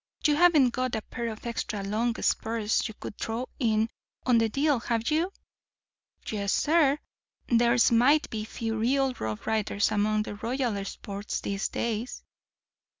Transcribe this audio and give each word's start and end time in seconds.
You 0.25 0.35
haven't 0.35 0.69
got 0.71 0.95
a 0.95 1.03
pair 1.03 1.27
of 1.27 1.45
extra 1.45 1.83
long 1.83 2.15
spurs 2.23 2.87
you 2.87 2.95
could 2.95 3.19
throw 3.19 3.47
in 3.59 3.87
on 4.25 4.39
the 4.39 4.49
deal, 4.49 4.79
have 4.79 5.11
you?' 5.11 5.31
Yes, 6.27 6.51
sir; 6.51 6.97
there's 7.45 7.91
mighty 7.91 8.43
few 8.45 8.79
real 8.79 9.13
rough 9.13 9.45
riders 9.45 9.91
among 9.91 10.23
the 10.23 10.33
royal 10.33 10.83
sports 10.85 11.39
these 11.41 11.69
days." 11.69 12.23